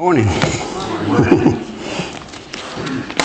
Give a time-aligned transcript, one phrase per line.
[0.00, 0.24] Morning.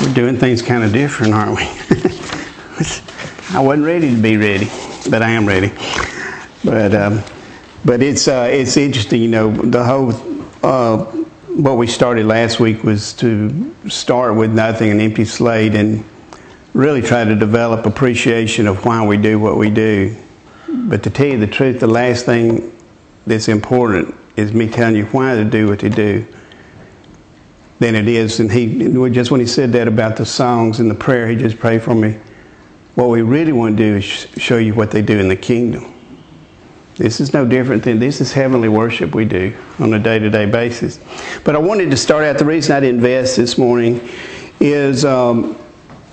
[0.01, 1.63] We're doing things kind of different, aren't we?
[3.55, 4.65] I wasn't ready to be ready,
[5.09, 5.71] but I am ready.
[6.65, 7.23] But um,
[7.85, 9.53] but it's uh, it's interesting, you know.
[9.53, 10.11] The whole
[10.63, 11.05] uh,
[11.47, 16.03] what we started last week was to start with nothing, an empty slate, and
[16.73, 20.13] really try to develop appreciation of why we do what we do.
[20.67, 22.77] But to tell you the truth, the last thing
[23.25, 26.27] that's important is me telling you why to do what you do
[27.79, 28.39] than it is.
[28.39, 31.57] And he just when he said that about the songs and the prayer, he just
[31.57, 32.19] prayed for me.
[32.95, 35.93] What we really want to do is show you what they do in the kingdom.
[36.95, 40.29] This is no different than this is heavenly worship we do on a day to
[40.29, 40.99] day basis.
[41.43, 42.37] But I wanted to start out.
[42.37, 44.07] The reason I didn't invest this morning
[44.61, 45.57] is um,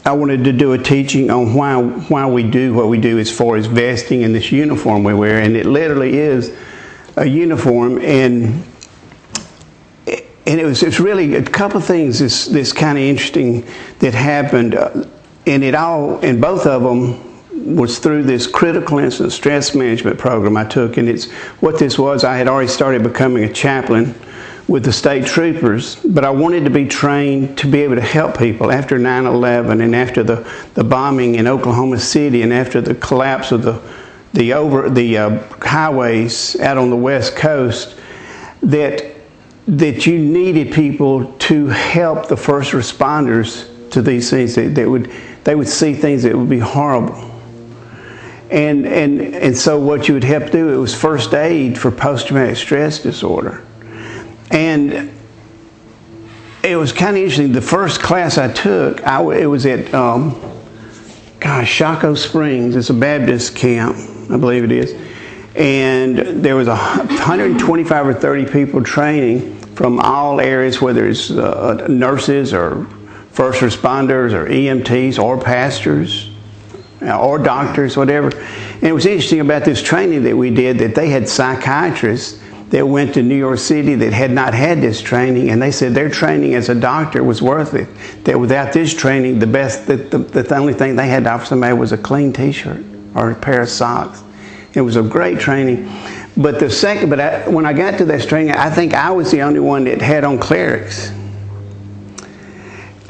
[0.05, 3.31] I wanted to do a teaching on why why we do what we do as
[3.31, 6.53] far as vesting in this uniform we wear, and it literally is
[7.17, 8.65] a uniform and
[10.47, 13.67] and it was it's really a couple of things this this kind of interesting
[14.01, 15.05] that happened uh,
[15.47, 20.57] and it all and both of them was through this critical incident stress management program
[20.57, 21.31] I took and it's
[21.61, 24.15] what this was I had already started becoming a chaplain
[24.67, 28.39] with the state troopers but I wanted to be trained to be able to help
[28.39, 33.53] people after 9/11 and after the the bombing in Oklahoma City and after the collapse
[33.53, 33.81] of the
[34.33, 37.97] the over the uh, highways out on the west coast
[38.63, 39.12] that
[39.67, 44.55] that you needed people to help the first responders to these things.
[44.57, 45.11] That, that would
[45.45, 47.31] they would see things that would be horrible.
[48.51, 52.57] And and and so what you would help do it was first aid for post-traumatic
[52.57, 53.65] stress disorder.
[54.51, 55.13] And
[56.63, 60.41] it was kind of interesting the first class i took I, it was at um,
[61.41, 62.77] gosh Shocco Springs.
[62.77, 63.97] It's a baptist camp
[64.31, 65.12] i believe it is
[65.55, 71.87] and there was a 125 or 30 people training from all areas, whether it's uh,
[71.89, 72.87] nurses or
[73.31, 76.31] first responders or EMTs or pastors
[77.03, 78.29] uh, or doctors, whatever.
[78.37, 82.87] And it was interesting about this training that we did that they had psychiatrists that
[82.87, 86.09] went to New York City that had not had this training, and they said their
[86.09, 87.87] training as a doctor was worth it.
[88.25, 91.45] That without this training, the best, the, the, the only thing they had to offer
[91.45, 92.83] somebody was a clean T-shirt
[93.15, 94.23] or a pair of socks.
[94.75, 95.91] It was a great training.
[96.37, 99.31] But the second, but I, when I got to that training, I think I was
[99.31, 101.13] the only one that had on clerics.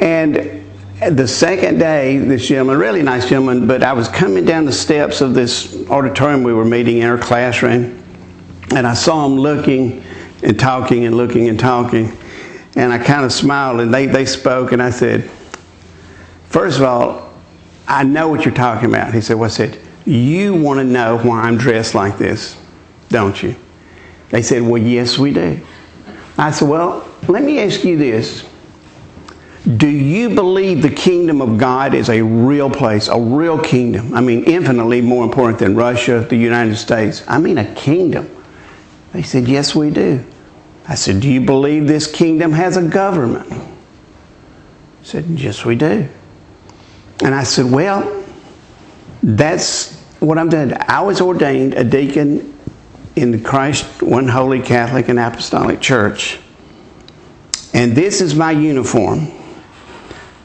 [0.00, 0.64] And
[1.10, 5.20] the second day, this gentleman, really nice gentleman, but I was coming down the steps
[5.20, 8.02] of this auditorium we were meeting in our classroom,
[8.74, 10.04] and I saw him looking
[10.42, 12.16] and talking and looking and talking.
[12.74, 15.30] And I kind of smiled, and they, they spoke, and I said,
[16.46, 17.32] First of all,
[17.86, 19.14] I know what you're talking about.
[19.14, 19.81] He said, What's it?
[20.04, 22.56] You want to know why I'm dressed like this,
[23.08, 23.54] don't you?
[24.30, 25.60] They said, Well, yes, we do.
[26.38, 28.48] I said, Well, let me ask you this.
[29.76, 34.12] Do you believe the kingdom of God is a real place, a real kingdom?
[34.12, 37.22] I mean, infinitely more important than Russia, the United States.
[37.28, 38.28] I mean, a kingdom.
[39.12, 40.24] They said, Yes, we do.
[40.88, 43.48] I said, Do you believe this kingdom has a government?
[43.48, 46.08] They said, Yes, we do.
[47.22, 48.21] And I said, Well,
[49.22, 50.72] that's what I'm doing.
[50.88, 52.58] I was ordained a deacon
[53.16, 56.38] in the Christ One Holy Catholic and Apostolic Church.
[57.74, 59.28] And this is my uniform.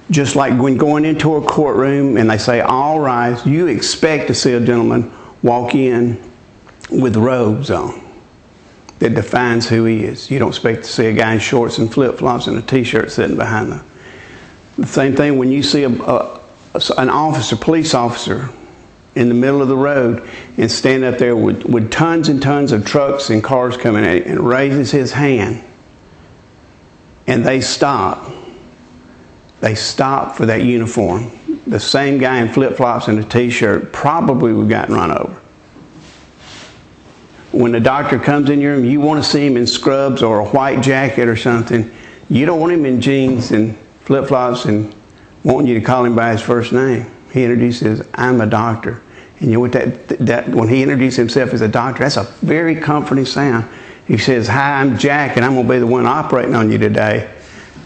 [0.09, 4.33] Just like when going into a courtroom and they say, all rise, you expect to
[4.33, 5.11] see a gentleman
[5.43, 6.31] walk in
[6.89, 8.03] with robes on
[8.99, 10.31] that defines who he is.
[10.31, 12.83] You don't expect to see a guy in shorts and flip flops and a t
[12.83, 13.85] shirt sitting behind them.
[14.77, 16.41] The same thing when you see a, a,
[16.97, 18.49] an officer, police officer,
[19.17, 22.71] in the middle of the road and stand up there with, with tons and tons
[22.71, 25.63] of trucks and cars coming at him and raises his hand
[27.27, 28.31] and they stop.
[29.59, 31.31] They stop for that uniform.
[31.67, 35.11] The same guy in flip flops and a t shirt probably would have gotten run
[35.11, 35.41] over.
[37.51, 40.39] When the doctor comes in your room, you want to see him in scrubs or
[40.39, 41.91] a white jacket or something.
[42.29, 44.93] You don't want him in jeans and flip flops and
[45.43, 47.11] wanting you to call him by his first name.
[47.33, 49.01] He introduces, I'm a doctor.
[49.39, 52.23] And you know what that, that when he introduced himself as a doctor, that's a
[52.41, 53.69] very comforting sound.
[54.07, 56.77] He says, Hi, I'm Jack, and I'm going to be the one operating on you
[56.77, 57.33] today.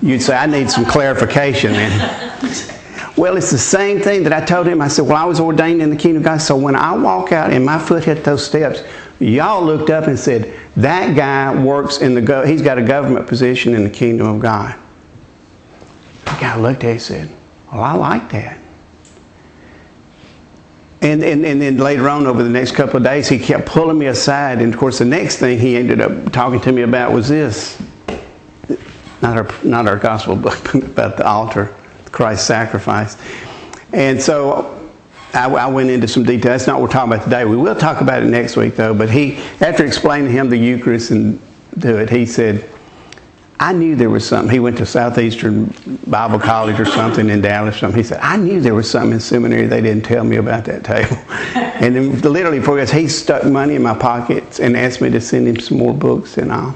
[0.01, 2.00] You'd say, I need some clarification then.
[3.18, 4.81] well, it's the same thing that I told him.
[4.81, 6.38] I said, Well, I was ordained in the kingdom of God.
[6.38, 8.81] So when I walk out and my foot hit those steps,
[9.19, 13.27] y'all looked up and said, That guy works in the, go- he's got a government
[13.27, 14.80] position in the kingdom of God.
[16.25, 17.36] The guy looked at it and said,
[17.71, 18.61] Well, I like that.
[21.01, 23.98] And, and, and then later on, over the next couple of days, he kept pulling
[23.98, 24.62] me aside.
[24.62, 27.81] And of course, the next thing he ended up talking to me about was this
[29.21, 31.75] not our not our gospel book, but about the altar,
[32.12, 33.18] Christ's sacrifice.
[33.94, 34.89] And so
[35.33, 36.51] I, I, went into some detail.
[36.51, 37.45] That's not what we're talking about today.
[37.45, 38.94] We will talk about it next week, though.
[38.94, 41.42] But he, after explaining to him the Eucharist and
[41.77, 42.68] do it, he said,
[43.62, 44.52] I knew there was something.
[44.52, 45.66] He went to Southeastern
[46.08, 47.78] Bible College or something in Dallas.
[47.78, 48.00] Something.
[48.00, 50.84] He said, I knew there was something in seminary they didn't tell me about that
[50.84, 51.16] table.
[51.56, 55.22] and then literally, before he, he stuck money in my pockets and asked me to
[55.22, 56.75] send him some more books and all.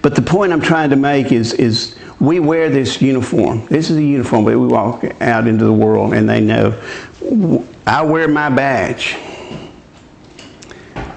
[0.00, 3.66] But the point I'm trying to make is, is we wear this uniform.
[3.66, 6.80] This is a uniform, but we walk out into the world and they know.
[7.86, 9.18] I wear my badge.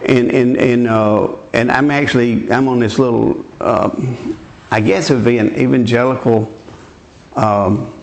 [0.05, 4.39] And, and, and, uh, and I'm actually, I'm on this little, um,
[4.71, 6.53] I guess it would be an evangelical
[7.35, 7.99] um,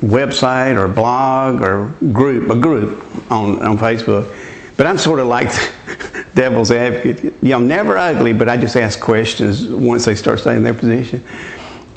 [0.00, 4.34] website or blog or group, a group on, on Facebook.
[4.76, 5.48] But I'm sort of like
[6.34, 7.34] devil's advocate.
[7.42, 10.74] You know, never ugly, but I just ask questions once they start staying in their
[10.74, 11.24] position.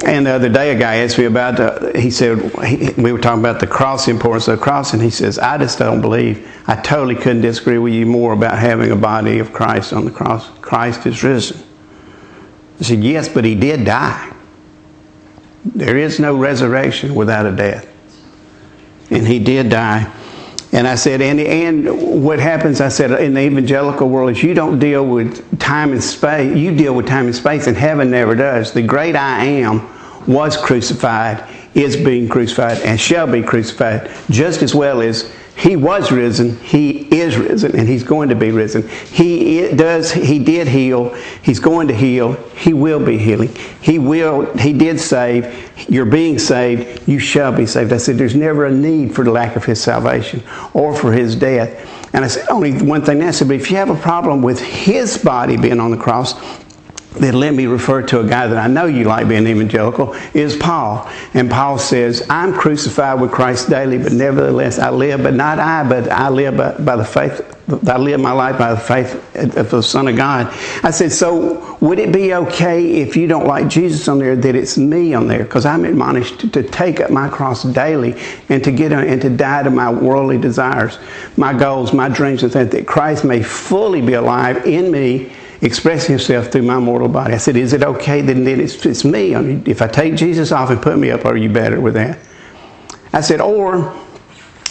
[0.05, 3.19] And the other day, a guy asked me about, uh, he said, he, we were
[3.19, 6.01] talking about the cross, the importance of the cross, and he says, I just don't
[6.01, 10.05] believe, I totally couldn't disagree with you more about having a body of Christ on
[10.05, 10.49] the cross.
[10.59, 11.63] Christ is risen.
[12.79, 14.33] I said, yes, but he did die.
[15.65, 17.91] There is no resurrection without a death.
[19.09, 20.13] And he did die.
[20.77, 24.53] And I said, and, and what happens, I said, in the evangelical world is you
[24.53, 26.55] don't deal with time and space.
[26.55, 28.73] You deal with time and space, and heaven never does.
[28.73, 29.89] The great I am
[30.27, 31.43] was crucified,
[31.73, 37.07] is being crucified, and shall be crucified, just as well as he was risen, he
[37.19, 38.87] is risen, and he's going to be risen.
[38.87, 43.49] He does, he did heal, he's going to heal, he will be healing.
[43.81, 47.91] He will, he did save, you're being saved, you shall be saved.
[47.91, 50.43] I said, there's never a need for the lack of his salvation
[50.73, 52.13] or for his death.
[52.13, 54.59] And I said, only one thing I said, but if you have a problem with
[54.59, 56.35] his body being on the cross,
[57.19, 60.55] that let me refer to a guy that I know you like being evangelical is
[60.55, 61.09] Paul.
[61.33, 65.87] And Paul says, I'm crucified with Christ daily, but nevertheless I live, but not I,
[65.87, 67.41] but I live by, by the faith,
[67.87, 70.47] I live my life by the faith of the Son of God.
[70.83, 74.55] I said, so would it be okay if you don't like Jesus on there, that
[74.55, 75.43] it's me on there?
[75.43, 78.15] Because I'm admonished to, to, take up my cross daily
[78.49, 80.99] and to get and to die to my worldly desires,
[81.35, 85.31] my goals, my dreams, and things, that Christ may fully be alive in me
[85.61, 87.33] expressing himself through my mortal body.
[87.33, 88.21] I said, Is it okay?
[88.21, 89.35] Then, then it's, it's me.
[89.35, 91.95] I mean, if I take Jesus off and put me up, are you better with
[91.95, 92.19] that?
[93.13, 93.95] I said, Or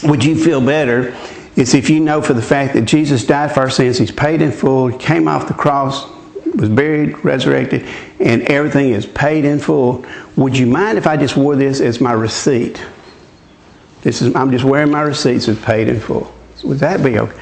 [0.04, 1.16] would you feel better?
[1.56, 4.42] It's if you know for the fact that Jesus died for our sins, He's paid
[4.42, 6.06] in full, He came off the cross,
[6.54, 7.86] was buried, resurrected,
[8.20, 10.04] and everything is paid in full.
[10.36, 12.82] Would you mind if I just wore this as my receipt?
[14.02, 16.32] This is I'm just wearing my receipts as paid in full.
[16.64, 17.38] Would that be okay?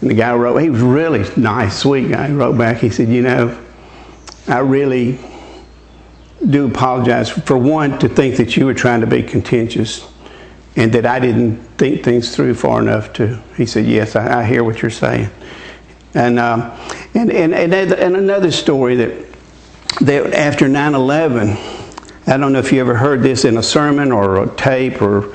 [0.00, 2.28] And the guy wrote, he was really nice, sweet guy.
[2.28, 3.64] He wrote back, he said, You know,
[4.46, 5.18] I really
[6.48, 10.08] do apologize for one to think that you were trying to be contentious
[10.76, 13.42] and that I didn't think things through far enough to.
[13.56, 15.30] He said, Yes, I, I hear what you're saying.
[16.14, 16.70] And, um,
[17.14, 19.26] and, and, and, and another story that,
[20.00, 21.56] that after 9 11,
[22.28, 25.34] I don't know if you ever heard this in a sermon or a tape or,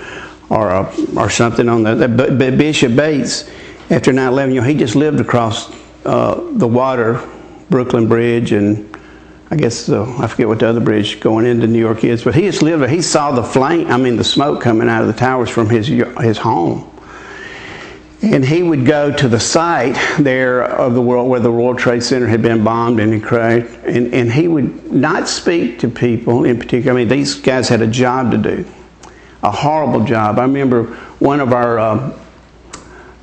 [0.50, 3.50] or, a, or something on that, but Bishop Bates
[3.94, 5.72] after 9 11, you know, he just lived across
[6.06, 7.22] uh, the water,
[7.70, 8.98] Brooklyn Bridge, and
[9.52, 12.34] I guess uh, I forget what the other bridge going into New York is, but
[12.34, 12.90] he just lived.
[12.90, 15.88] He saw the flame, I mean, the smoke coming out of the towers from his,
[15.88, 16.90] his home.
[18.24, 22.02] And he would go to the site there of the world where the World Trade
[22.02, 26.46] Center had been bombed and he crashed, and, and he would not speak to people
[26.46, 26.94] in particular.
[26.94, 28.66] I mean, these guys had a job to do,
[29.44, 30.40] a horrible job.
[30.40, 30.86] I remember
[31.20, 32.23] one of our uh,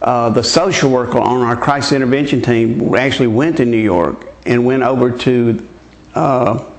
[0.03, 4.65] uh, the social worker on our crisis intervention team actually went to New York and
[4.65, 5.69] went over to
[6.15, 6.71] uh,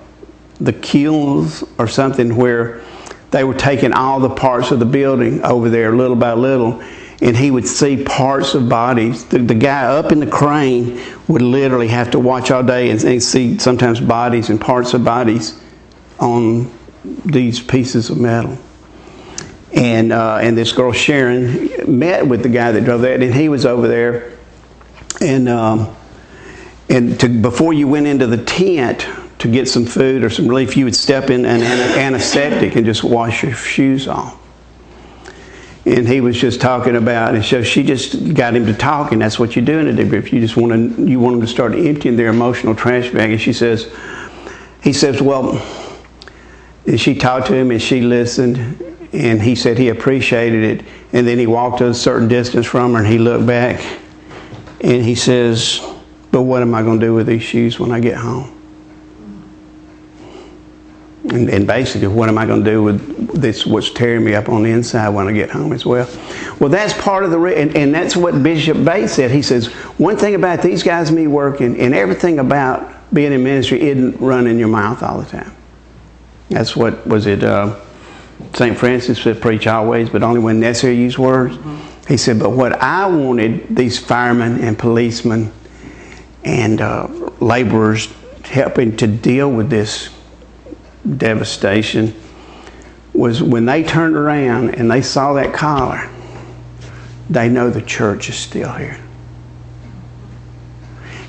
[0.59, 2.81] the kilns or something where
[3.29, 6.81] they were taking all the parts of the building over there little by little
[7.21, 9.25] and he would see parts of bodies.
[9.25, 13.01] The, the guy up in the crane would literally have to watch all day and,
[13.03, 15.61] and see sometimes bodies and parts of bodies
[16.19, 16.71] on
[17.25, 18.57] these pieces of metal
[19.73, 23.49] and uh, and this girl Sharon met with the guy that drove that, and he
[23.49, 24.37] was over there,
[25.21, 25.95] and um,
[26.89, 29.07] and to, before you went into the tent
[29.39, 33.03] to get some food or some relief, you would step in an antiseptic and just
[33.03, 34.37] wash your shoes off.
[35.83, 39.21] And he was just talking about, and so she just got him to talk, and
[39.21, 40.31] that's what you do in a debrief.
[40.31, 43.31] You just want to you want them to start emptying their emotional trash bag.
[43.31, 43.91] And she says,
[44.83, 45.59] he says, well,
[46.85, 50.85] and she talked to him, and she listened, and he said he appreciated it.
[51.13, 53.83] And then he walked a certain distance from her and he looked back
[54.81, 55.81] and he says,
[56.31, 58.57] But what am I going to do with these shoes when I get home?
[61.29, 63.65] And, and basically, what am I going to do with this?
[63.65, 66.09] What's tearing me up on the inside when I get home as well?
[66.59, 69.29] Well, that's part of the, re- and, and that's what Bishop Bates said.
[69.29, 73.81] He says one thing about these guys, me working, and everything about being in ministry
[73.81, 75.55] isn't running your mouth all the time.
[76.49, 77.43] That's what was it.
[77.43, 77.79] Uh,
[78.53, 78.77] St.
[78.77, 80.95] Francis would "Preach always, but only when necessary.
[80.97, 81.57] Use words."
[82.07, 85.51] He said, "But what I wanted these firemen and policemen
[86.43, 87.07] and uh,
[87.39, 90.09] laborers helping to deal with this
[91.17, 92.13] devastation
[93.13, 96.09] was when they turned around and they saw that collar,
[97.29, 98.97] they know the church is still here.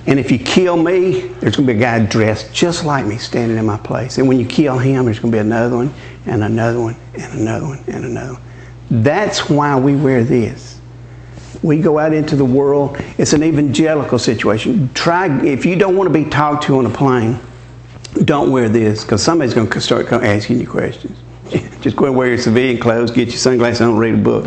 [0.06, 3.18] And if you kill me, there's going to be a guy dressed just like me
[3.18, 4.18] standing in my place.
[4.18, 5.94] And when you kill him, there's going to be another one,
[6.26, 8.42] and another one, and another one, and another one.
[8.90, 10.80] That's why we wear this.
[11.62, 12.96] We go out into the world.
[13.16, 14.92] It's an evangelical situation.
[14.94, 17.38] Try if you don't want to be talked to on a plane,
[18.24, 21.16] don't wear this because somebody's going to start asking you questions.
[21.80, 24.46] Just go and wear your civilian clothes, get your sunglasses on, read a book,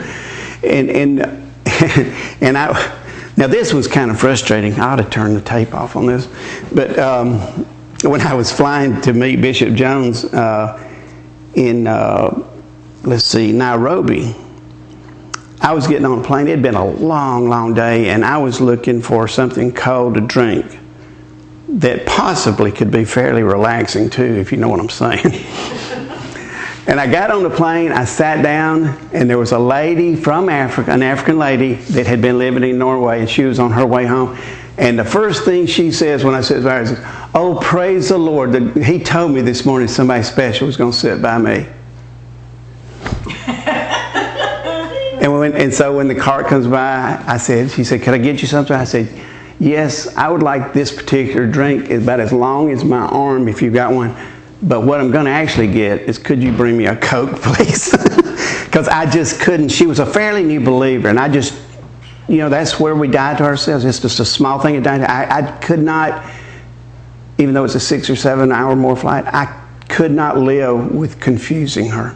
[0.63, 1.21] and and
[2.41, 3.01] and I.
[3.37, 4.73] Now this was kind of frustrating.
[4.79, 6.27] I ought to turn the tape off on this,
[6.73, 7.39] but um,
[8.03, 10.81] when I was flying to meet Bishop Jones uh,
[11.53, 12.47] in uh,
[13.03, 14.35] let's see Nairobi,
[15.61, 16.47] I was getting on a plane.
[16.47, 20.21] It had been a long, long day, and I was looking for something cold to
[20.21, 20.79] drink
[21.67, 25.45] that possibly could be fairly relaxing too, if you know what I'm saying.
[26.87, 30.49] and I got on the plane, I sat down, and there was a lady from
[30.49, 33.85] Africa, an African lady that had been living in Norway, and she was on her
[33.85, 34.37] way home.
[34.77, 36.99] And the first thing she says when I sit by her is,
[37.33, 38.77] Oh, praise the Lord.
[38.77, 41.67] He told me this morning somebody special was going to sit by me.
[45.21, 48.19] and, when, and so when the cart comes by, I said, She said, Can I
[48.19, 48.75] get you something?
[48.75, 49.09] I said,
[49.59, 53.73] Yes, I would like this particular drink about as long as my arm if you've
[53.73, 54.15] got one.
[54.61, 57.91] But what I'm going to actually get is could you bring me a Coke, please?
[58.65, 59.69] Because I just couldn't.
[59.69, 61.59] She was a fairly new believer, and I just,
[62.27, 63.85] you know, that's where we die to ourselves.
[63.85, 64.85] It's just a small thing.
[64.87, 66.29] I, I could not,
[67.37, 71.19] even though it's a six or seven hour more flight, I could not live with
[71.19, 72.15] confusing her.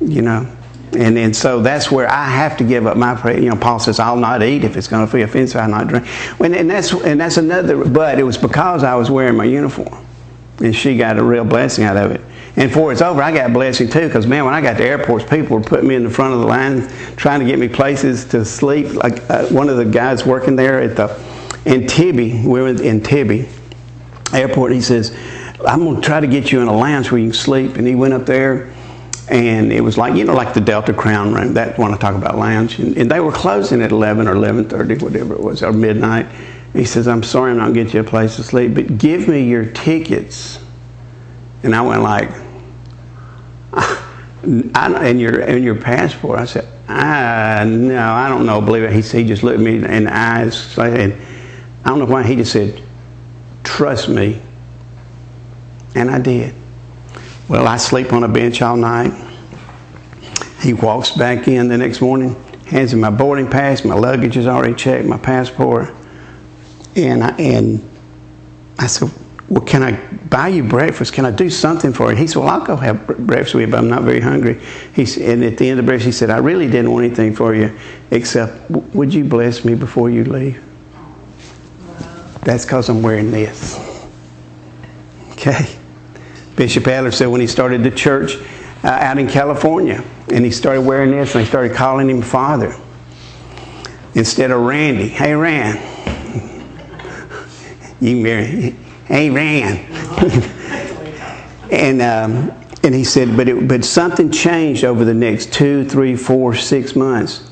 [0.00, 0.56] You know,
[0.92, 3.38] and, and so that's where I have to give up my prayer.
[3.38, 5.88] You know, Paul says, I'll not eat if it's going to be offensive, I'll not
[5.88, 6.06] drink.
[6.40, 10.05] And, and, that's, and that's another, but it was because I was wearing my uniform.
[10.58, 12.20] And she got a real blessing out of it.
[12.56, 14.84] And before it's over, I got a blessing too, because man, when I got to
[14.84, 17.68] airports, people were putting me in the front of the line, trying to get me
[17.68, 18.94] places to sleep.
[18.94, 21.08] Like uh, one of the guys working there at the
[21.66, 23.46] Entebbe, we were in Entebbe
[24.32, 24.72] airport.
[24.72, 25.14] He says,
[25.66, 27.94] "I'm to try to get you in a lounge where you can sleep." And he
[27.94, 28.72] went up there,
[29.28, 31.52] and it was like you know like the Delta Crown room.
[31.54, 34.66] That when I talk about lounge, and, and they were closing at eleven or eleven
[34.66, 36.26] thirty, whatever it was, or midnight.
[36.72, 38.98] He says, "I'm sorry, I'm not going to get you a place to sleep, but
[38.98, 40.58] give me your tickets."
[41.62, 42.30] And I went like,
[43.72, 48.60] I, "And your and your passport?" I said, "I no, I don't know.
[48.60, 51.14] Believe it." He he just looked me in the eyes, and
[51.84, 52.22] I don't know why.
[52.22, 52.82] He just said,
[53.64, 54.40] "Trust me,"
[55.94, 56.54] and I did.
[57.48, 59.12] Well, I sleep on a bench all night.
[60.60, 62.34] He walks back in the next morning,
[62.66, 65.94] hands me my boarding pass, my luggage is already checked, my passport.
[66.96, 67.90] And I, and
[68.78, 69.10] I said,
[69.48, 69.92] Well, can I
[70.28, 71.12] buy you breakfast?
[71.12, 72.16] Can I do something for you?
[72.16, 74.60] He said, Well, I'll go have breakfast with you, but I'm not very hungry.
[74.94, 77.04] He, said, and at the end of the breakfast, he said, I really didn't want
[77.04, 77.78] anything for you
[78.10, 80.62] except, Would you bless me before you leave?
[82.42, 83.78] That's because I'm wearing this.
[85.32, 85.76] Okay.
[86.54, 88.36] Bishop Adler said when he started the church
[88.82, 92.74] uh, out in California, and he started wearing this, and they started calling him Father
[94.14, 95.08] instead of Randy.
[95.08, 95.95] Hey, Rand.
[98.00, 98.74] You marry.
[99.08, 99.78] Rand.
[101.70, 106.14] and um, and he said, but it, but something changed over the next two, three,
[106.16, 107.50] four, six months.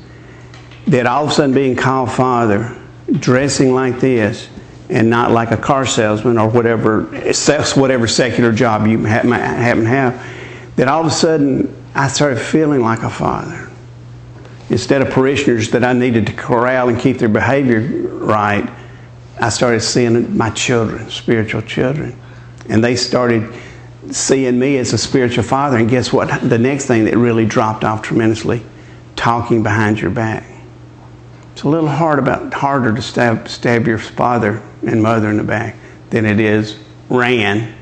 [0.86, 4.48] That all of a sudden being called Father, dressing like this,
[4.88, 7.02] and not like a car salesman or whatever,
[7.74, 10.24] whatever secular job you happen to have,
[10.76, 13.70] that all of a sudden I started feeling like a father.
[14.70, 18.68] Instead of parishioners that I needed to corral and keep their behavior right,
[19.40, 22.18] I started seeing my children, spiritual children.
[22.68, 23.52] And they started
[24.10, 25.76] seeing me as a spiritual father.
[25.76, 26.48] And guess what?
[26.48, 28.62] The next thing that really dropped off tremendously
[29.16, 30.44] talking behind your back.
[31.52, 35.44] It's a little hard about harder to stab, stab your father and mother in the
[35.44, 35.76] back
[36.10, 37.74] than it is ran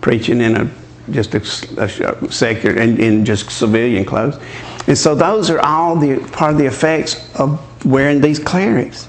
[0.00, 0.70] preaching in a
[1.10, 1.40] just a,
[1.82, 4.38] a secular and in just civilian clothes.
[4.86, 9.08] And so those are all the part of the effects of wearing these clerics.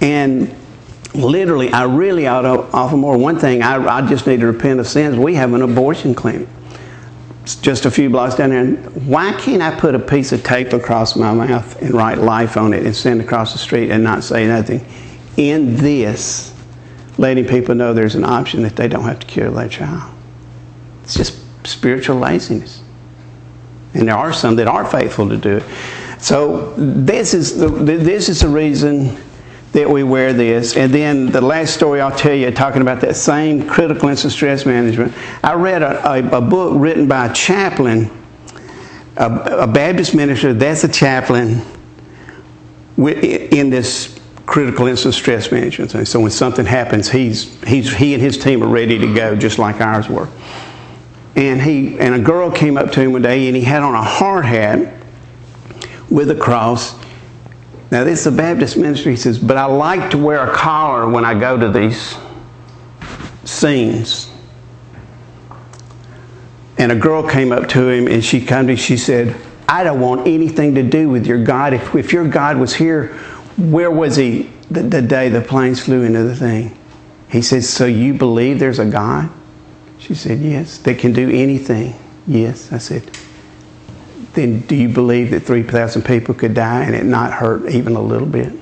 [0.00, 0.54] And
[1.14, 3.16] literally, I really ought to offer more.
[3.16, 5.16] One thing, I, I just need to repent of sins.
[5.16, 6.48] We have an abortion clinic.
[7.42, 8.66] It's just a few blocks down there.
[9.02, 12.72] Why can't I put a piece of tape across my mouth and write life on
[12.72, 14.84] it and send across the street and not say nothing?
[15.36, 16.54] In this,
[17.18, 20.12] letting people know there's an option that they don't have to kill their child.
[21.02, 22.82] It's just spiritual laziness.
[23.92, 25.64] And there are some that are faithful to do it.
[26.18, 29.18] So this is the, this is the reason
[29.74, 30.76] that we wear this.
[30.76, 34.64] And then the last story I'll tell you, talking about that same critical incident stress
[34.64, 35.12] management.
[35.42, 38.08] I read a, a, a book written by a chaplain,
[39.16, 40.54] a, a, Baptist minister.
[40.54, 41.60] That's a chaplain
[42.96, 46.06] in this critical incident stress management.
[46.06, 49.58] So when something happens, he's, he's, he and his team are ready to go, just
[49.58, 50.28] like ours were.
[51.34, 53.96] And he and a girl came up to him one day, and he had on
[53.96, 54.94] a hard hat
[56.08, 56.94] with a cross
[57.94, 59.12] now, this is a Baptist ministry.
[59.12, 62.16] He says, but I like to wear a collar when I go to these
[63.44, 64.28] scenes.
[66.76, 69.84] And a girl came up to him and she came to me, she said, I
[69.84, 71.72] don't want anything to do with your God.
[71.72, 73.14] If, if your God was here,
[73.56, 76.76] where was he the, the day the planes flew into the thing?
[77.30, 79.30] He says, So you believe there's a God?
[79.98, 80.78] She said, Yes.
[80.78, 81.94] That can do anything.
[82.26, 82.72] Yes.
[82.72, 83.08] I said,
[84.34, 88.00] then do you believe that 3,000 people could die and it not hurt even a
[88.00, 88.52] little bit?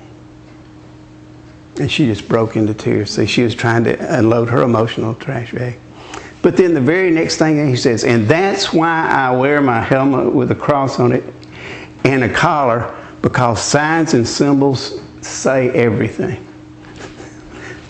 [1.79, 3.11] And she just broke into tears.
[3.11, 5.79] See, she was trying to unload her emotional trash bag.
[6.43, 10.33] But then the very next thing he says, and that's why I wear my helmet
[10.33, 11.23] with a cross on it
[12.03, 16.45] and a collar, because signs and symbols say everything.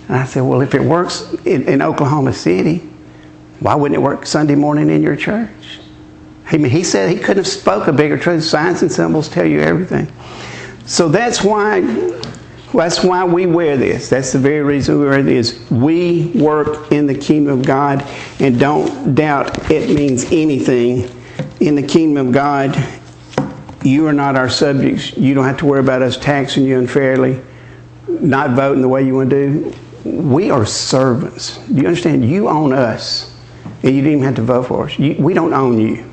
[0.08, 2.88] And I said, well, if it works in, in Oklahoma City,
[3.60, 5.80] why wouldn't it work Sunday morning in your church?
[6.54, 8.44] I mean, he said he couldn't have spoke a bigger truth.
[8.44, 10.12] Signs and symbols tell you everything.
[10.86, 11.82] So that's why
[12.74, 14.10] that's why we wear this.
[14.10, 15.70] That's the very reason we wear this.
[15.70, 18.04] We work in the kingdom of God,
[18.40, 21.10] and don't doubt it means anything.
[21.60, 22.76] In the kingdom of God,
[23.84, 25.16] you are not our subjects.
[25.16, 27.42] You don't have to worry about us taxing you unfairly,
[28.08, 29.76] not voting the way you want to do.
[30.04, 31.58] We are servants.
[31.68, 32.28] Do you understand?
[32.28, 33.36] You own us,
[33.84, 35.00] and you didn't even have to vote for us.
[35.00, 36.12] You, we don't own you.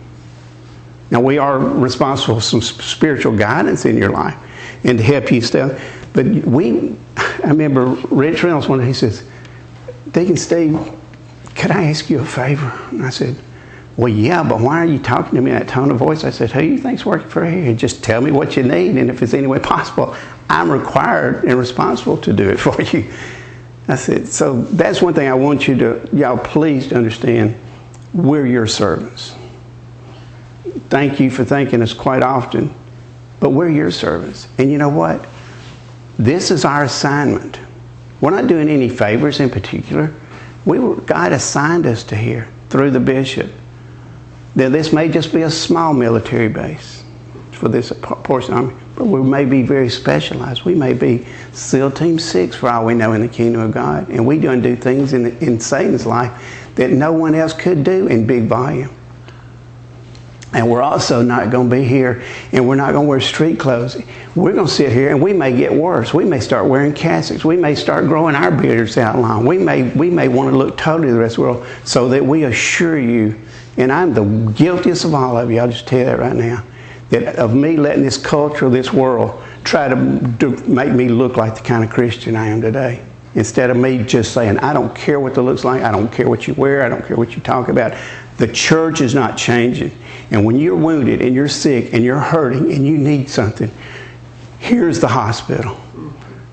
[1.11, 4.37] Now, we are responsible for some spiritual guidance in your life
[4.85, 5.81] and to help you stuff.
[6.13, 9.29] But we, I remember Rich Reynolds one day, he says,
[10.13, 10.79] Deacon Steve,
[11.57, 12.73] could I ask you a favor?
[12.91, 13.37] And I said,
[13.97, 16.25] well, yeah, but why are you talking to me in that tone of voice?
[16.25, 17.75] I said, who you think's working for here?
[17.75, 20.17] Just tell me what you need, and if it's any way possible,
[20.49, 23.13] I'm required and responsible to do it for you.
[23.89, 27.57] I said, so that's one thing I want you to, y'all please to understand,
[28.15, 29.35] we're your servants
[30.89, 32.75] thank you for thanking us quite often,
[33.39, 34.49] but we're your servants.
[34.59, 35.27] And you know what?
[36.19, 37.59] This is our assignment.
[38.21, 40.15] We're not doing any favors in particular.
[40.67, 43.51] We were, God assigned us to here through the bishop.
[44.55, 47.03] Now, this may just be a small military base
[47.53, 50.65] for this portion army, but we may be very specialized.
[50.65, 54.09] We may be SEAL Team 6 for all we know in the kingdom of God.
[54.09, 58.07] And we do do things in, in Satan's life that no one else could do
[58.07, 58.95] in big volume.
[60.53, 63.61] And we're also not going to be here and we're not going to wear street
[63.61, 63.97] clothes.
[64.35, 66.13] We're going to sit here and we may get worse.
[66.13, 67.45] We may start wearing cassocks.
[67.45, 69.47] We may start growing our beards out long.
[69.47, 72.25] We may, we may want to look totally the rest of the world so that
[72.25, 73.41] we assure you,
[73.77, 76.65] and I'm the guiltiest of all of you, I'll just tell you that right now,
[77.11, 79.97] that of me letting this culture, this world, try to
[80.67, 83.05] make me look like the kind of Christian I am today.
[83.37, 86.29] Instead of me just saying, I don't care what it looks like, I don't care
[86.29, 87.97] what you wear, I don't care what you talk about.
[88.39, 89.97] The church is not changing.
[90.31, 93.71] And when you're wounded and you're sick and you're hurting and you need something,
[94.59, 95.81] here's the hospital.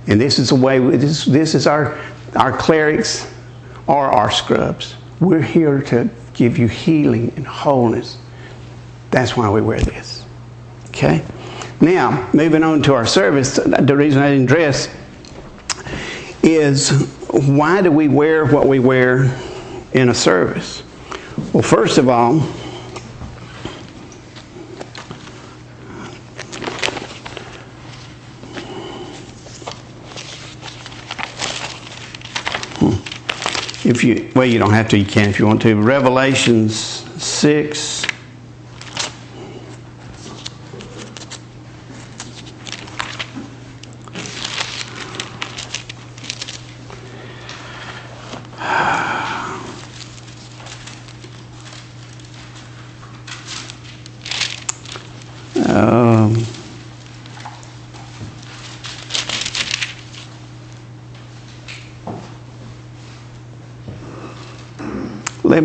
[0.07, 1.99] And this is the way, this, this is our,
[2.35, 3.31] our clerics
[3.85, 4.95] or our scrubs.
[5.19, 8.17] We're here to give you healing and wholeness.
[9.11, 10.25] That's why we wear this.
[10.89, 11.23] Okay?
[11.79, 14.89] Now, moving on to our service, the reason I didn't dress
[16.41, 16.89] is
[17.29, 19.25] why do we wear what we wear
[19.93, 20.81] in a service?
[21.53, 22.39] Well, first of all,
[33.87, 35.75] if you well you don't have to you can if you want to.
[35.81, 36.75] Revelations
[37.21, 37.96] 6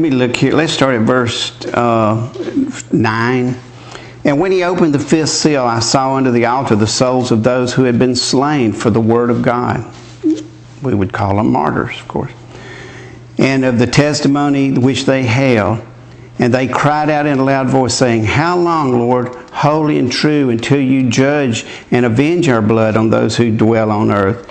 [0.03, 0.53] me look here.
[0.53, 2.33] Let's start at verse uh,
[2.93, 3.57] 9.
[4.25, 7.43] And when he opened the fifth seal, I saw under the altar the souls of
[7.43, 9.93] those who had been slain for the word of God.
[10.83, 12.33] We would call them martyrs, of course.
[13.39, 15.85] And of the testimony which they held.
[16.39, 20.51] And they cried out in a loud voice, saying, How long, Lord, holy and true,
[20.51, 24.51] until you judge and avenge our blood on those who dwell on earth?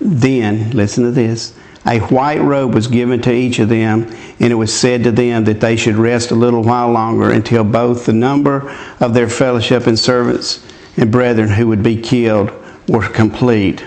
[0.00, 1.54] Then, listen to this
[1.86, 4.04] a white robe was given to each of them,
[4.40, 7.62] and it was said to them that they should rest a little while longer until
[7.62, 8.70] both the number
[9.00, 10.64] of their fellowship and servants
[10.96, 12.50] and brethren who would be killed
[12.88, 13.84] were complete.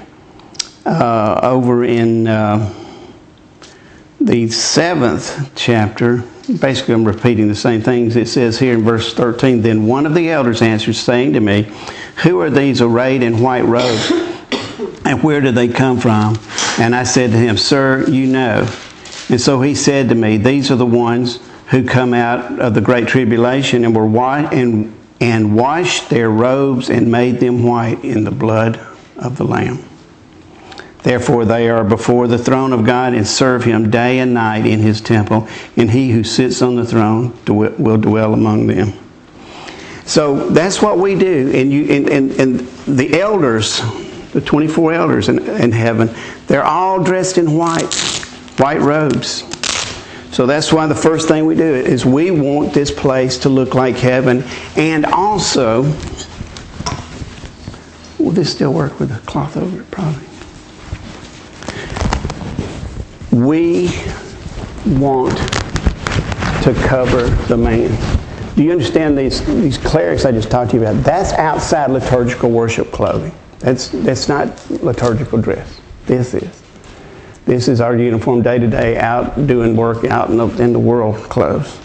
[0.86, 2.74] Uh, over in uh,
[4.22, 6.24] the seventh chapter,
[6.62, 8.16] basically I'm repeating the same things.
[8.16, 11.64] It says here in verse 13 Then one of the elders answered, saying to me,
[12.24, 14.12] Who are these arrayed in white robes,
[15.08, 16.38] and where did they come from?
[16.80, 18.70] And I said to him, Sir, you know.
[19.30, 22.82] And so he said to me, These are the ones who come out of the
[22.82, 28.24] great tribulation and were white and, and washed their robes and made them white in
[28.24, 28.80] the blood
[29.18, 29.84] of the Lamb.
[31.04, 34.80] Therefore, they are before the throne of God and serve him day and night in
[34.80, 38.94] his temple, and he who sits on the throne will dwell among them.
[40.06, 41.52] So that's what we do.
[41.54, 43.82] And, you, and, and, and the elders,
[44.38, 46.12] the 24 elders in, in heaven,
[46.46, 47.92] they're all dressed in white,
[48.60, 49.44] white robes.
[50.32, 53.74] So that's why the first thing we do is we want this place to look
[53.74, 54.44] like heaven.
[54.76, 55.82] And also,
[58.20, 59.90] will this still work with a cloth over it?
[59.90, 60.28] Probably.
[63.32, 63.88] We
[65.00, 65.36] want
[66.62, 67.90] to cover the man.
[68.56, 71.04] Do you understand these, these clerics I just talked to you about?
[71.04, 73.34] That's outside liturgical worship clothing.
[73.60, 75.82] That's, that's not liturgical dress.
[76.06, 76.64] This is.
[77.46, 80.80] This is our uniform day to day out doing work out in the, in the
[80.80, 81.80] world clothes.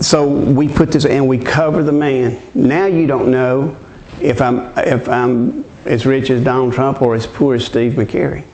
[0.00, 2.40] So we put this and we cover the man.
[2.54, 3.76] Now you don't know
[4.20, 8.44] if I'm if I'm as rich as Donald Trump or as poor as Steve McCurry.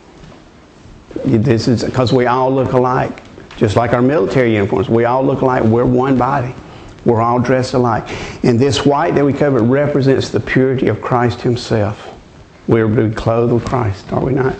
[1.24, 3.22] This is because we all look alike,
[3.57, 4.88] just like our military uniforms.
[4.88, 5.62] We all look alike.
[5.62, 6.55] We're one body.
[7.09, 8.05] We're all dressed alike.
[8.44, 12.14] And this white that we cover represents the purity of Christ Himself.
[12.66, 14.55] We're clothed with Christ, are we not?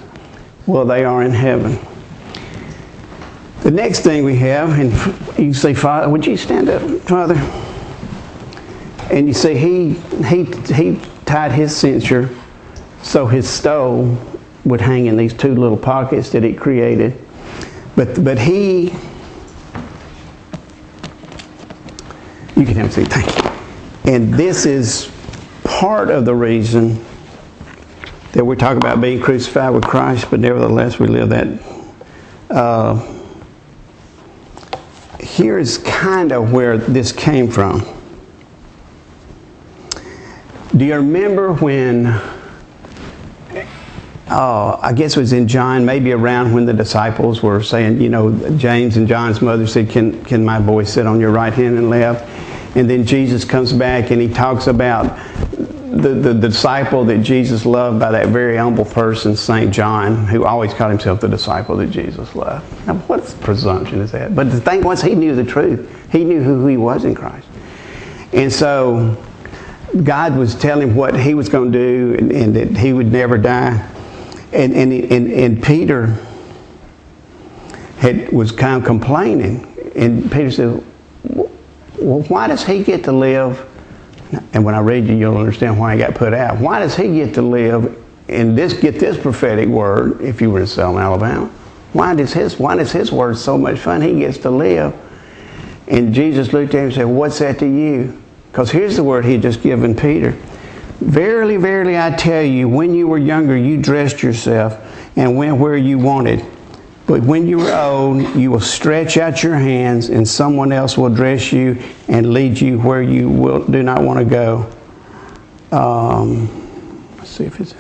[0.67, 1.79] Well, they are in heaven.
[3.61, 7.35] The next thing we have, and you say, Father, would you stand up, Father?
[9.15, 9.91] And you see, he,
[10.25, 12.31] he, he tied his cincture
[13.03, 14.17] so his stole
[14.65, 17.23] would hang in these two little pockets that he created.
[17.95, 18.95] But, but he
[22.59, 23.07] You can have a seat.
[23.07, 24.13] Thank you.
[24.13, 25.13] And this is
[25.63, 27.05] part of the reason
[28.33, 31.47] that we talk about being crucified with Christ, but nevertheless we live that.
[32.51, 33.15] Uh,
[35.21, 37.81] here is kind of where this came from.
[40.77, 42.07] Do you remember when,
[44.27, 48.09] uh, I guess it was in John, maybe around when the disciples were saying, you
[48.09, 51.79] know, James and John's mother said, Can, can my boy sit on your right hand
[51.79, 52.38] and left?
[52.79, 55.19] And then Jesus comes back and he talks about
[55.51, 59.73] the, the, disciple that Jesus loved by that very humble person, St.
[59.73, 62.87] John, who always called himself the disciple that Jesus loved.
[62.87, 64.37] Now, what presumption is that?
[64.37, 65.91] But the thing was, he knew the truth.
[66.13, 67.49] He knew who he was in Christ.
[68.33, 69.21] And so,
[70.05, 73.11] God was telling him what he was going to do and, and that he would
[73.11, 73.91] never die.
[74.53, 76.17] And, and, and, and Peter
[77.99, 79.65] had, was kind of complaining.
[79.97, 80.85] And Peter said,
[82.01, 83.67] well, why does he get to live?
[84.53, 86.59] And when I read you, you'll understand why he got put out.
[86.59, 90.61] Why does he get to live and this get this prophetic word if you were
[90.61, 91.47] in Selma, Alabama?
[91.93, 94.03] Why does his why does his word so much fun?
[94.03, 94.95] He gets to live.
[95.89, 98.23] And Jesus looked at him and said, What's that to you?
[98.53, 100.33] Because here's the word he just given Peter.
[101.01, 104.77] Verily, verily, I tell you, when you were younger, you dressed yourself
[105.17, 106.45] and went where you wanted.
[107.09, 111.09] But when you are old, you will stretch out your hands, and someone else will
[111.09, 114.71] dress you and lead you where you will, do not want to go.
[115.73, 117.75] Um, let's see if it's.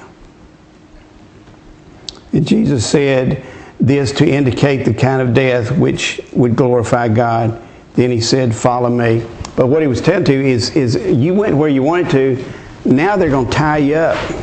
[2.32, 3.44] And Jesus said
[3.78, 7.60] this to indicate the kind of death which would glorify God.
[7.94, 9.26] Then he said, Follow me.
[9.56, 12.52] But what he was telling to you is, is you went where you wanted to.
[12.86, 14.38] Now they're going to tie you up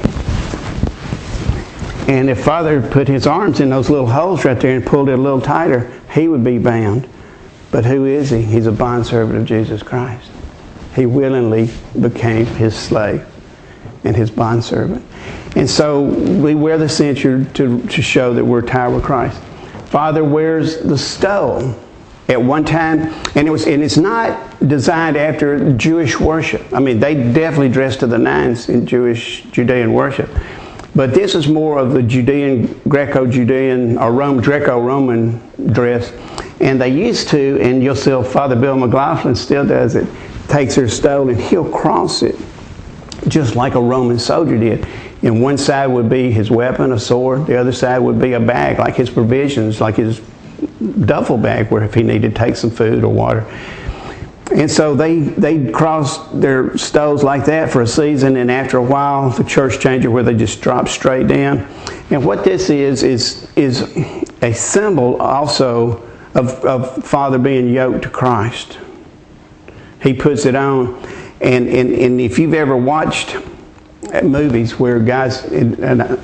[2.08, 5.18] and if Father put his arms in those little holes right there and pulled it
[5.18, 7.08] a little tighter, he would be bound.
[7.72, 8.42] But who is he?
[8.42, 10.30] He's a bondservant of Jesus Christ.
[10.96, 13.26] He willingly became his slave
[14.04, 15.04] and his bondservant.
[15.56, 19.42] And so we wear the cincture to, to show that we're tied with Christ.
[19.88, 21.76] Father, wears the stole
[22.28, 26.66] At one time, and it was, and it's not designed after Jewish worship.
[26.74, 30.30] I mean, they definitely dress to the nines in Jewish Judean worship,
[30.96, 35.42] but this is more of the Judean, Greco-Judean, or Rome, Greco-Roman
[35.74, 36.14] dress,
[36.62, 40.08] and they used to, and you'll see Father Bill McLaughlin still does it,
[40.48, 42.36] takes their stole and he'll cross it,
[43.28, 44.88] just like a Roman soldier did.
[45.22, 47.48] And one side would be his weapon, a sword.
[47.48, 50.22] The other side would be a bag, like his provisions, like his
[51.06, 53.46] duffel bag, where if he needed to take some food or water.
[54.52, 58.84] And so they they crossed their stoles like that for a season, and after a
[58.84, 61.68] while, the church changed it where they just drop straight down.
[62.12, 63.82] And what this is is is
[64.44, 66.04] a symbol also
[66.36, 68.78] of, of Father being yoked to Christ.
[70.04, 71.04] He puts it on,
[71.42, 73.38] and and, and if you've ever watched
[74.24, 76.20] movies where guys and, and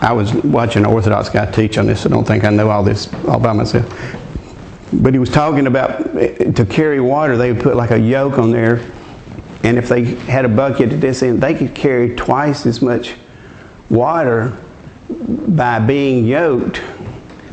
[0.00, 2.06] I was watching an Orthodox guy teach on this.
[2.06, 3.86] I don't think I know all this all by myself.
[4.92, 8.50] But he was talking about to carry water, they would put like a yoke on
[8.50, 8.88] there,
[9.64, 13.14] and if they had a bucket at this end, they could carry twice as much
[13.90, 14.56] water
[15.08, 16.82] by being yoked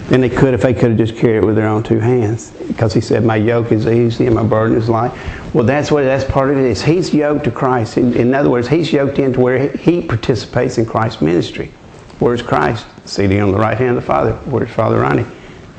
[0.10, 2.52] than they could if they could have just carried it with their own two hands.
[2.68, 5.12] Because he said, "My yoke is easy and my burden is light."
[5.54, 6.84] Well, that's what that's part of it is.
[6.84, 7.98] He's yoked to Christ.
[7.98, 11.72] In, in other words, he's yoked into where he participates in Christ's ministry.
[12.20, 12.86] Where's Christ?
[13.06, 14.34] Seating on the right hand of the Father.
[14.46, 15.26] Where's Father Ronnie?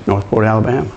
[0.06, 0.90] Northport, Alabama.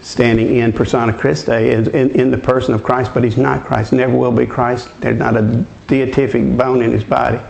[0.00, 3.92] Standing in persona Christi, in, in, the person of Christ, but he's not Christ.
[3.92, 4.88] Never will be Christ.
[5.00, 7.40] There's not a deific bone in his body.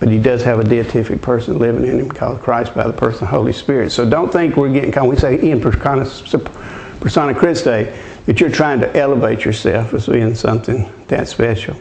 [0.00, 3.24] But he does have a deific person living in him called Christ by the person
[3.24, 3.92] of the Holy Spirit.
[3.92, 5.06] So don't think we're getting caught.
[5.06, 6.04] We say in persona,
[6.98, 7.92] persona Christi
[8.26, 11.76] that you're trying to elevate yourself as being something that special.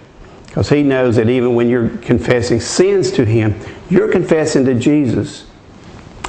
[0.46, 3.56] Because he knows that even when you're confessing sins to him,
[3.90, 5.46] you're confessing to Jesus.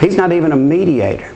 [0.01, 1.35] He's not even a mediator.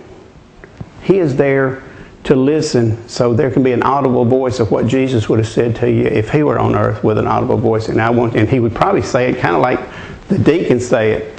[1.03, 1.83] He is there
[2.27, 5.77] to listen so there can be an audible voice of what Jesus would have said
[5.77, 7.89] to you if he were on earth with an audible voice.
[7.89, 9.81] And I want and he would probably say it kind of like
[10.29, 11.37] the deacons say it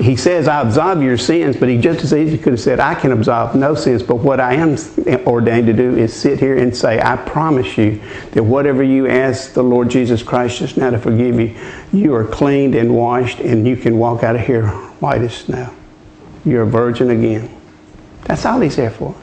[0.00, 2.94] he says, I absolve your sins, but he just as easily could have said, I
[2.94, 4.02] can absolve no sins.
[4.02, 4.78] But what I am
[5.26, 8.00] ordained to do is sit here and say, I promise you
[8.32, 11.54] that whatever you ask the Lord Jesus Christ just now to forgive you,
[11.92, 14.68] you are cleaned and washed, and you can walk out of here
[15.00, 15.70] white as snow.
[16.46, 17.54] You're a virgin again.
[18.22, 19.14] That's all he's there for.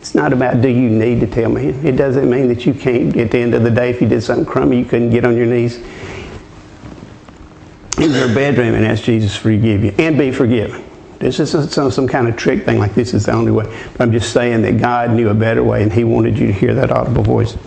[0.00, 1.68] It's not about do you need to tell me.
[1.68, 4.22] It doesn't mean that you can't, at the end of the day, if you did
[4.22, 5.76] something crummy, you couldn't get on your knees
[7.98, 10.82] in your bedroom and ask Jesus to forgive you and be forgiven.
[11.18, 13.66] This isn't some, some kind of trick thing like this is the only way.
[13.92, 16.52] But I'm just saying that God knew a better way and He wanted you to
[16.52, 17.58] hear that audible voice.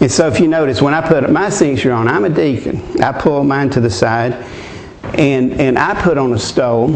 [0.00, 2.82] And so if you notice, when I put my signature on, I'm a deacon.
[3.02, 4.32] I pull mine to the side
[5.18, 6.88] and, and I put on a stole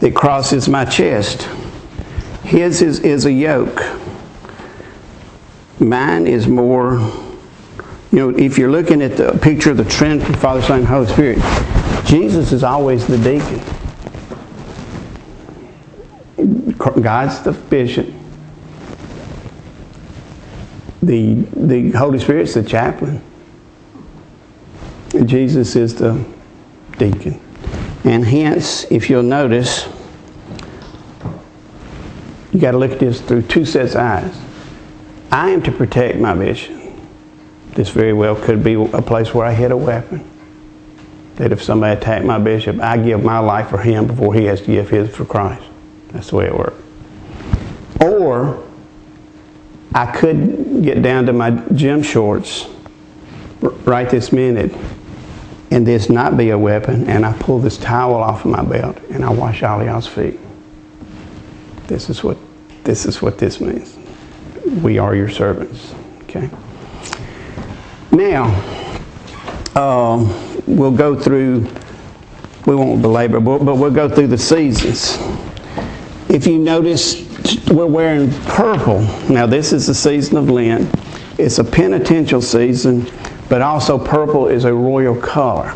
[0.00, 1.48] that crosses my chest.
[2.44, 3.80] His is, is a yoke.
[5.80, 7.00] Mine is more
[8.14, 11.08] you know, if you're looking at the picture of the Trinity, Father, Son, and Holy
[11.08, 11.38] Spirit,
[12.06, 13.60] Jesus is always the deacon.
[17.02, 18.08] God's the bishop.
[21.02, 23.20] The, the Holy Spirit's the chaplain.
[25.12, 26.24] And Jesus is the
[26.98, 27.40] deacon.
[28.04, 29.88] And hence, if you'll notice,
[32.54, 34.40] you got to look at this through two sets of eyes.
[35.30, 36.84] I am to protect my bishop
[37.74, 40.28] this very well could be a place where I hid a weapon.
[41.36, 44.60] That if somebody attacked my bishop, I give my life for him before he has
[44.62, 45.64] to give his for Christ.
[46.10, 46.80] That's the way it works.
[48.00, 48.64] Or
[49.92, 52.68] I could get down to my gym shorts
[53.60, 54.72] right this minute
[55.70, 58.98] and this not be a weapon and I pull this towel off of my belt
[59.10, 60.38] and I wash all y'all's feet.
[61.86, 62.36] This is what
[62.84, 63.96] this is what this means.
[64.82, 65.94] We are your servants.
[66.24, 66.50] Okay.
[68.12, 68.44] Now,
[69.74, 70.28] um,
[70.66, 71.66] we'll go through,
[72.66, 75.18] we won't belabor, but we'll go through the seasons.
[76.28, 77.24] If you notice,
[77.68, 79.00] we're wearing purple.
[79.28, 80.92] Now, this is the season of Lent.
[81.38, 83.10] It's a penitential season,
[83.48, 85.74] but also purple is a royal color.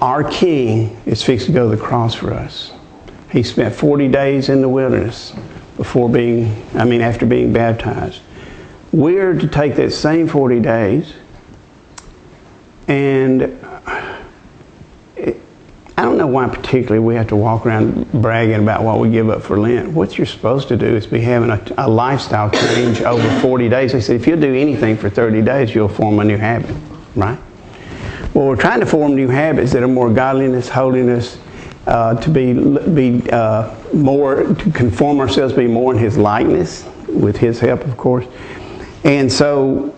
[0.00, 2.72] Our King is fixed to go to the cross for us.
[3.30, 5.34] He spent 40 days in the wilderness
[5.76, 8.20] before being, I mean, after being baptized.
[8.92, 11.12] We're to take that same 40 days
[12.88, 13.42] and
[15.16, 15.40] it,
[15.98, 19.28] I don't know why particularly we have to walk around bragging about what we give
[19.28, 19.90] up for Lent.
[19.90, 23.92] What you're supposed to do is be having a, a lifestyle change over 40 days.
[23.92, 26.74] They said if you'll do anything for 30 days, you'll form a new habit,
[27.14, 27.38] right?
[28.32, 31.38] Well, we're trying to form new habits that are more godliness, holiness,
[31.88, 32.52] uh, to be,
[32.90, 37.96] be uh, more, to conform ourselves, be more in His likeness, with His help, of
[37.96, 38.26] course.
[39.04, 39.94] And so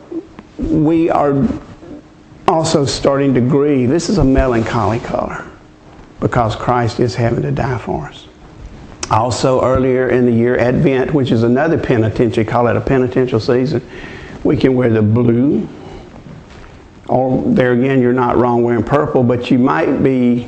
[0.58, 1.46] we are
[2.46, 3.88] also starting to grieve.
[3.88, 5.46] This is a melancholy color
[6.20, 8.28] because Christ is having to die for us.
[9.10, 13.82] Also, earlier in the year, Advent, which is another penitential, call it a penitential season,
[14.44, 15.68] we can wear the blue.
[17.08, 20.46] Or there again, you're not wrong wearing purple, but you might be,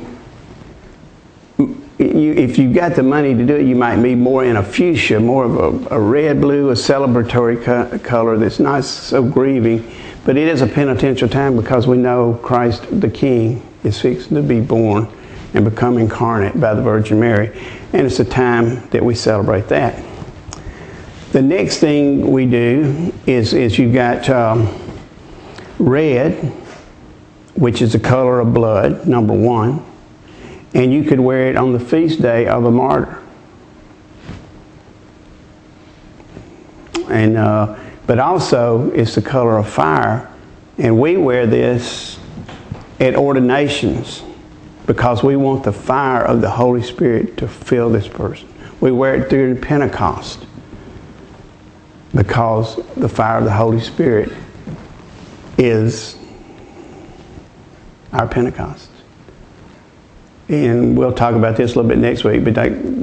[2.23, 4.63] you, if you've got the money to do it, you might be more in a
[4.63, 5.57] fuchsia, more of
[5.91, 9.93] a, a red blue, a celebratory co- color that's not so grieving.
[10.25, 14.41] But it is a penitential time because we know Christ the King is fixing to
[14.41, 15.07] be born
[15.53, 17.51] and become incarnate by the Virgin Mary.
[17.91, 20.03] And it's a time that we celebrate that.
[21.31, 24.73] The next thing we do is, is you've got um,
[25.77, 26.35] red,
[27.55, 29.83] which is the color of blood, number one.
[30.73, 33.21] And you could wear it on the feast day of a martyr.
[37.09, 40.29] And, uh, but also, it's the color of fire.
[40.77, 42.17] And we wear this
[42.99, 44.23] at ordinations
[44.85, 48.47] because we want the fire of the Holy Spirit to fill this person.
[48.81, 50.45] We wear it during Pentecost
[52.13, 54.31] because the fire of the Holy Spirit
[55.57, 56.17] is
[58.11, 58.89] our Pentecost.
[60.49, 62.53] And we'll talk about this a little bit next week, but,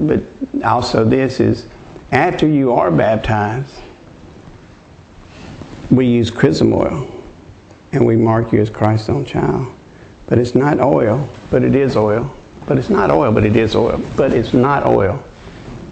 [0.07, 0.23] but
[0.65, 1.67] also this is
[2.13, 3.81] after you are baptized,
[5.91, 7.23] we use chrism oil
[7.93, 9.75] and we mark you as Christ's own child.
[10.27, 12.35] But it's not oil, but it is oil.
[12.67, 14.01] But it's not oil, but it is oil.
[14.17, 15.25] But it's not oil,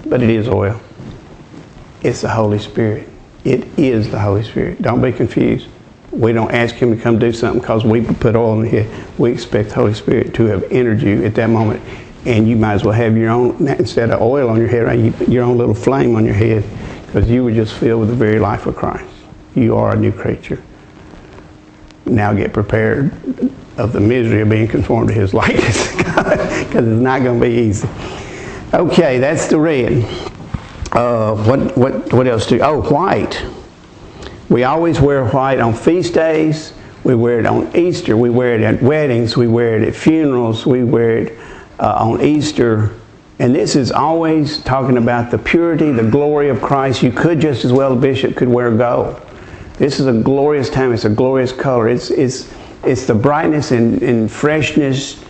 [0.07, 0.81] but it is oil.
[2.03, 3.09] It's the Holy Spirit.
[3.45, 4.81] It is the Holy Spirit.
[4.81, 5.67] Don't be confused.
[6.11, 8.91] We don't ask Him to come do something because we put oil in here.
[9.19, 11.83] We expect the Holy Spirit to have entered you at that moment.
[12.25, 15.29] And you might as well have your own, instead of oil on your head, right,
[15.29, 16.65] your own little flame on your head
[17.07, 19.09] because you were just filled with the very life of Christ.
[19.55, 20.63] You are a new creature.
[22.05, 23.13] Now get prepared
[23.79, 27.55] of the misery of being conformed to his likeness because it's not going to be
[27.55, 27.89] easy.
[28.75, 30.05] Okay, that's the red.
[30.93, 32.61] Uh, what, what, what else do?
[32.61, 33.43] Oh, white.
[34.49, 36.73] We always wear white on feast days.
[37.05, 38.17] We wear it on Easter.
[38.17, 39.37] We wear it at weddings.
[39.37, 40.65] We wear it at funerals.
[40.65, 41.39] We wear it
[41.79, 42.95] uh, on Easter.
[43.39, 47.03] And this is always talking about the purity, the glory of Christ.
[47.03, 49.21] You could just as well, a bishop could wear gold.
[49.75, 50.93] This is a glorious time.
[50.93, 51.89] It's a glorious color.
[51.89, 52.53] It's, it's,
[52.85, 55.23] it's the brightness and, and freshness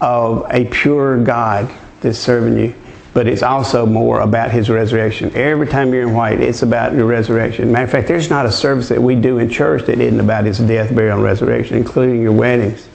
[0.00, 1.70] of a pure God
[2.02, 2.74] that's serving you.
[3.16, 5.34] But it's also more about his resurrection.
[5.34, 7.72] Every time you're in white, it's about your resurrection.
[7.72, 10.44] Matter of fact, there's not a service that we do in church that isn't about
[10.44, 12.86] his death, burial, and resurrection, including your weddings.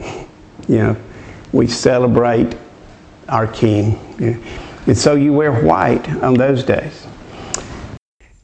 [0.68, 0.96] You know,
[1.52, 2.56] we celebrate
[3.28, 3.96] our King.
[4.88, 7.06] And so you wear white on those days.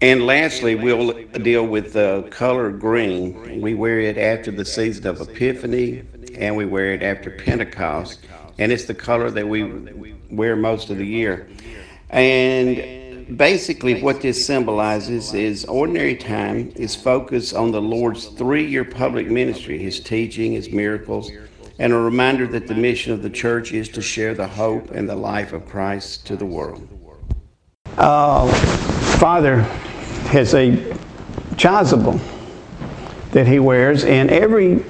[0.00, 3.60] And lastly, we'll deal with the color green.
[3.60, 6.04] We wear it after the season of Epiphany,
[6.36, 8.20] and we wear it after Pentecost.
[8.58, 11.48] And it's the color that we wear most of the year.
[12.10, 18.84] And basically, what this symbolizes is ordinary time is focused on the Lord's three year
[18.84, 21.30] public ministry, his teaching, his miracles,
[21.78, 25.08] and a reminder that the mission of the church is to share the hope and
[25.08, 26.86] the life of Christ to the world.
[27.96, 28.50] Uh,
[29.18, 29.60] Father,
[30.30, 30.70] has a
[31.56, 32.20] chasuble
[33.32, 34.84] that he wears, and every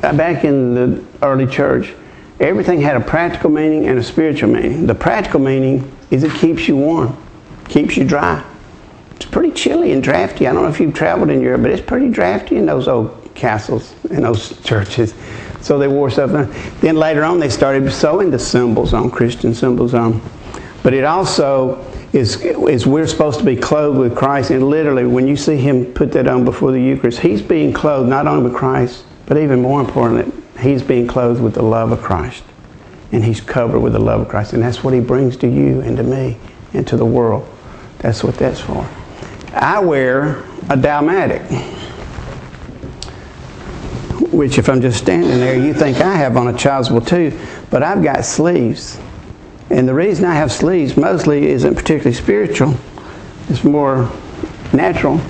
[0.00, 1.92] back in the early church,
[2.40, 4.86] everything had a practical meaning and a spiritual meaning.
[4.86, 7.16] The practical meaning is it keeps you warm,
[7.68, 8.44] keeps you dry.
[9.16, 10.46] It's pretty chilly and drafty.
[10.48, 13.30] I don't know if you've traveled in Europe, but it's pretty drafty in those old
[13.34, 15.14] castles and those churches.
[15.60, 16.30] So they wore stuff.
[16.80, 20.22] Then later on, they started sewing the symbols on Christian symbols on.
[20.82, 24.50] But it also is, is we're supposed to be clothed with Christ.
[24.50, 28.08] And literally, when you see him put that on before the Eucharist, he's being clothed
[28.08, 32.00] not only with Christ, but even more importantly, he's being clothed with the love of
[32.00, 32.44] Christ.
[33.12, 34.52] And he's covered with the love of Christ.
[34.52, 36.36] And that's what he brings to you and to me
[36.74, 37.48] and to the world.
[37.98, 38.88] That's what that's for.
[39.52, 41.42] I wear a dalmatic,
[44.32, 47.38] which if I'm just standing there, you think I have on a child's chasuble too,
[47.68, 49.00] but I've got sleeves.
[49.70, 52.76] And the reason I have sleeves mostly isn't particularly spiritual,
[53.48, 54.10] it's more
[54.72, 55.20] natural.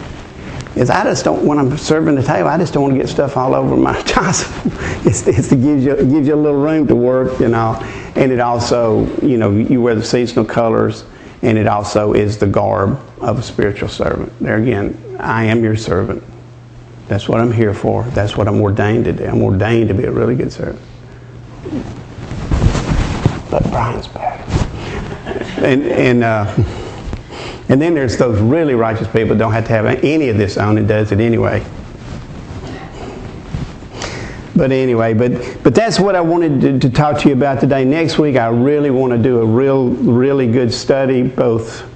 [0.77, 3.09] Is I just don't, when I'm serving the table, I just don't want to get
[3.09, 5.05] stuff all over my chasuble.
[5.05, 7.75] it's, it's to give you, give you a little room to work, you know.
[8.15, 11.05] And it also, you know, you wear the seasonal colors,
[11.43, 14.33] and it also is the garb of a spiritual servant.
[14.39, 16.23] There again, I am your servant.
[17.09, 18.05] That's what I'm here for.
[18.05, 19.25] That's what I'm ordained to do.
[19.25, 20.81] I'm ordained to be a really good servant.
[23.51, 24.37] but Brian's better.
[25.61, 26.47] And and uh,
[27.71, 30.77] and then there's those really righteous people don't have to have any of this on
[30.77, 31.65] and does it anyway.
[34.57, 37.85] But anyway, but but that's what I wanted to, to talk to you about today.
[37.85, 41.89] Next week, I really want to do a real, really good study, both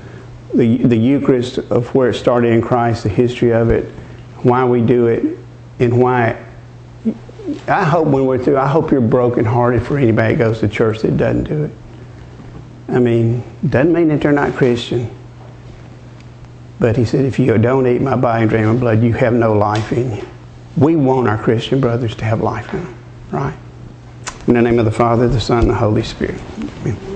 [0.54, 3.86] the the Eucharist of where it started in Christ, the history of it,
[4.44, 5.36] why we do it,
[5.80, 6.40] and why.
[7.66, 11.00] I hope when we're through, I hope you're brokenhearted for anybody that goes to church
[11.00, 11.70] that doesn't do it.
[12.88, 15.10] I mean, doesn't mean that they're not Christian.
[16.78, 19.32] But he said, if you don't eat my body and drink my blood, you have
[19.32, 20.28] no life in you.
[20.76, 22.96] We want our Christian brothers to have life in them,
[23.30, 23.56] right?
[24.48, 26.40] In the name of the Father, the Son, and the Holy Spirit.
[26.82, 27.13] Amen.